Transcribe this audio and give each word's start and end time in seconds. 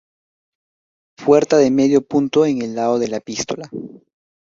Puerta 1.23 1.57
de 1.57 1.69
medio 1.69 2.01
punto 2.03 2.47
en 2.47 2.63
el 2.63 2.73
lado 2.73 2.97
de 2.97 3.07
la 3.07 3.17
Epístola. 3.17 3.69